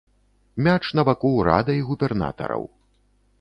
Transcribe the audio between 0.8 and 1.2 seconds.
на